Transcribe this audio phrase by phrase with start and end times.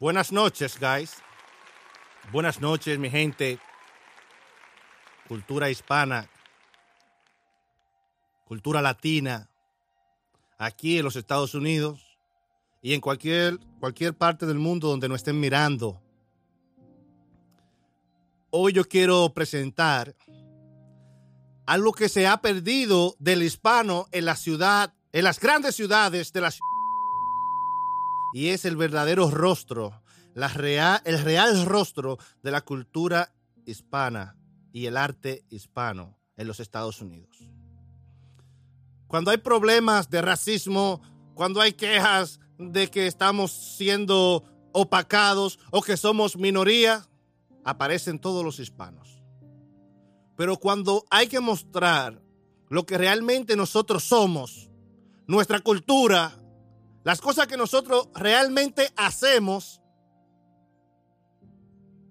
[0.00, 1.12] Buenas noches, guys.
[2.32, 3.60] Buenas noches, mi gente.
[5.28, 6.28] Cultura hispana,
[8.44, 9.48] cultura latina,
[10.58, 12.18] aquí en los Estados Unidos
[12.82, 16.02] y en cualquier, cualquier parte del mundo donde nos estén mirando.
[18.50, 20.16] Hoy yo quiero presentar
[21.66, 26.40] algo que se ha perdido del hispano en la ciudad, en las grandes ciudades de
[26.40, 26.73] la ciudad.
[28.34, 30.02] Y es el verdadero rostro,
[30.34, 33.32] el real rostro de la cultura
[33.64, 34.36] hispana
[34.72, 37.48] y el arte hispano en los Estados Unidos.
[39.06, 41.00] Cuando hay problemas de racismo,
[41.34, 44.42] cuando hay quejas de que estamos siendo
[44.72, 47.06] opacados o que somos minoría,
[47.62, 49.22] aparecen todos los hispanos.
[50.36, 52.20] Pero cuando hay que mostrar
[52.68, 54.70] lo que realmente nosotros somos,
[55.28, 56.40] nuestra cultura,
[57.04, 59.82] las cosas que nosotros realmente hacemos,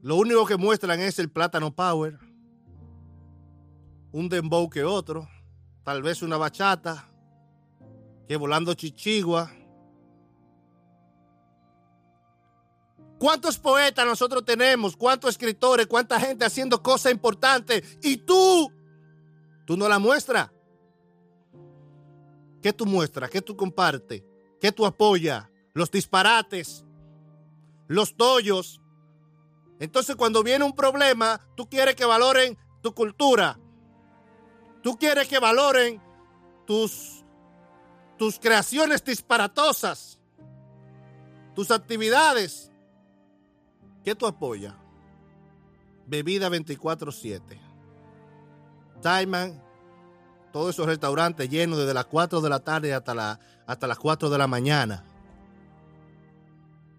[0.00, 2.16] lo único que muestran es el plátano power,
[4.12, 5.28] un dembow que otro,
[5.82, 7.08] tal vez una bachata,
[8.28, 9.50] que volando chichigua.
[13.18, 14.96] ¿Cuántos poetas nosotros tenemos?
[14.96, 15.88] ¿Cuántos escritores?
[15.88, 17.98] ¿Cuánta gente haciendo cosas importantes?
[18.02, 18.70] Y tú,
[19.64, 20.48] tú no la muestras.
[22.62, 23.30] ¿Qué tú muestras?
[23.30, 24.22] ¿Qué tú compartes?
[24.66, 25.46] ¿Qué tú apoyas?
[25.74, 26.84] Los disparates,
[27.86, 28.80] los tollos.
[29.78, 33.60] Entonces cuando viene un problema, tú quieres que valoren tu cultura.
[34.82, 36.02] Tú quieres que valoren
[36.66, 37.24] tus,
[38.18, 40.18] tus creaciones disparatosas,
[41.54, 42.72] tus actividades.
[44.02, 44.74] ¿Qué tú apoyas?
[46.08, 47.40] Bebida 24-7.
[49.00, 49.62] Taiman,
[50.56, 54.30] todos esos restaurantes llenos desde las 4 de la tarde hasta, la, hasta las 4
[54.30, 55.04] de la mañana.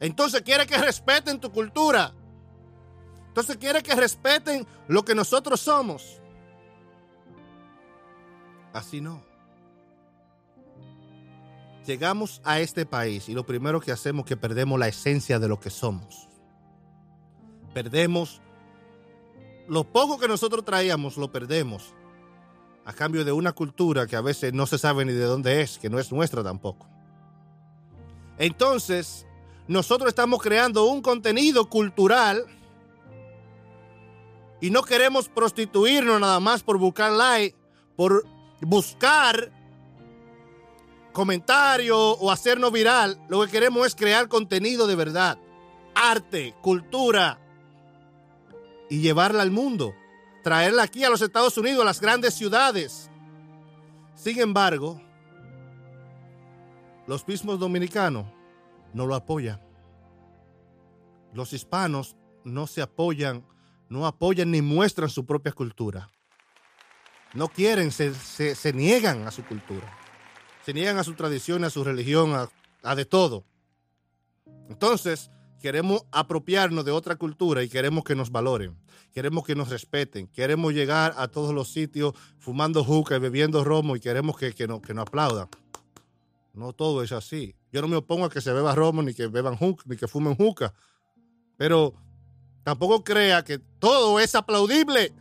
[0.00, 2.14] Entonces quiere que respeten tu cultura.
[3.28, 6.18] Entonces quiere que respeten lo que nosotros somos.
[8.72, 9.22] Así no.
[11.84, 15.48] Llegamos a este país y lo primero que hacemos es que perdemos la esencia de
[15.48, 16.26] lo que somos.
[17.74, 18.40] Perdemos
[19.68, 21.92] lo poco que nosotros traíamos, lo perdemos
[22.84, 25.78] a cambio de una cultura que a veces no se sabe ni de dónde es,
[25.78, 26.88] que no es nuestra tampoco.
[28.38, 29.26] Entonces,
[29.68, 32.44] nosotros estamos creando un contenido cultural
[34.60, 37.56] y no queremos prostituirnos nada más por buscar like,
[37.96, 38.24] por
[38.60, 39.52] buscar
[41.12, 43.20] comentario o hacernos viral.
[43.28, 45.38] Lo que queremos es crear contenido de verdad,
[45.94, 47.38] arte, cultura
[48.88, 49.94] y llevarla al mundo,
[50.42, 53.10] traerla aquí a los Estados Unidos, a las grandes ciudades.
[54.14, 55.00] Sin embargo,
[57.06, 58.26] los mismos dominicanos
[58.92, 59.60] no lo apoyan.
[61.32, 63.46] Los hispanos no se apoyan,
[63.88, 66.10] no apoyan ni muestran su propia cultura.
[67.34, 69.98] No quieren, se, se, se niegan a su cultura.
[70.64, 72.48] Se niegan a su tradición, a su religión, a,
[72.82, 73.44] a de todo.
[74.68, 75.30] Entonces,
[75.62, 78.76] queremos apropiarnos de otra cultura y queremos que nos valoren,
[79.14, 83.96] queremos que nos respeten, queremos llegar a todos los sitios fumando juca y bebiendo romo
[83.96, 85.48] y queremos que, que, no, que nos aplaudan.
[86.52, 87.54] No todo es así.
[87.72, 90.06] Yo no me opongo a que se beba romo, ni que beban juca, ni que
[90.06, 90.74] fumen juca.
[91.56, 91.94] Pero
[92.64, 95.14] tampoco crea que todo es aplaudible.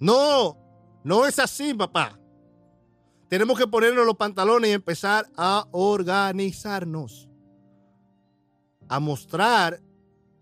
[0.00, 0.56] No,
[1.04, 2.18] no es así, papá.
[3.28, 7.28] Tenemos que ponernos los pantalones y empezar a organizarnos.
[8.92, 9.80] A mostrar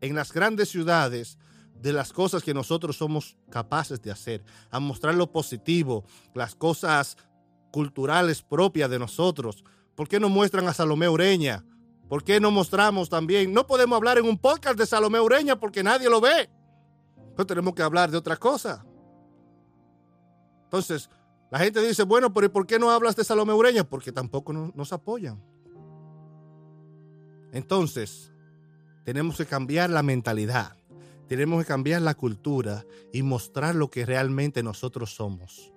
[0.00, 1.38] en las grandes ciudades
[1.80, 4.42] de las cosas que nosotros somos capaces de hacer.
[4.68, 6.04] A mostrar lo positivo,
[6.34, 7.16] las cosas
[7.70, 9.62] culturales propias de nosotros.
[9.94, 11.64] ¿Por qué no muestran a Salomé Ureña?
[12.08, 13.52] ¿Por qué no mostramos también?
[13.52, 16.50] No podemos hablar en un podcast de Salomé Ureña porque nadie lo ve.
[17.36, 18.84] Pero tenemos que hablar de otra cosa.
[20.64, 21.08] Entonces,
[21.48, 23.84] la gente dice, bueno, pero ¿por qué no hablas de Salomé Ureña?
[23.84, 25.40] Porque tampoco nos apoyan.
[27.52, 28.32] Entonces,
[29.04, 30.76] tenemos que cambiar la mentalidad,
[31.28, 35.72] tenemos que cambiar la cultura y mostrar lo que realmente nosotros somos.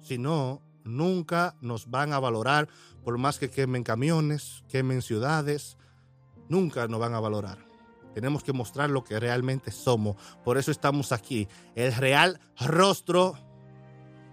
[0.00, 2.68] Si no, nunca nos van a valorar,
[3.04, 5.76] por más que quemen camiones, quemen ciudades,
[6.48, 7.58] nunca nos van a valorar.
[8.14, 10.16] Tenemos que mostrar lo que realmente somos.
[10.42, 13.34] Por eso estamos aquí, el real rostro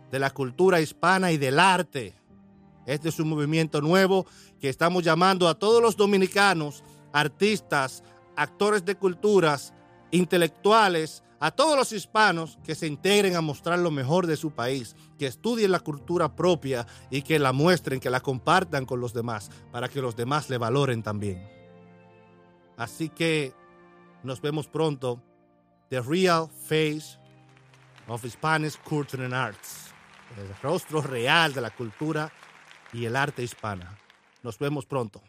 [0.10, 2.16] de la cultura hispana y del arte.
[2.86, 4.26] Este es un movimiento nuevo
[4.60, 6.84] que estamos llamando a todos los dominicanos,
[7.14, 8.04] artistas,
[8.36, 9.74] actores de culturas,
[10.12, 14.96] intelectuales, a todos los hispanos que se integren a mostrar lo mejor de su país,
[15.18, 19.50] que estudien la cultura propia y que la muestren, que la compartan con los demás,
[19.72, 21.46] para que los demás le valoren también.
[22.78, 23.54] Así que
[24.24, 25.22] nos vemos pronto.
[25.90, 27.20] The Real Face
[28.08, 29.94] of Spanish Culture and Arts.
[30.38, 32.32] El rostro real de la cultura
[32.94, 33.98] y el arte hispana.
[34.44, 35.22] Nos vemos pronto.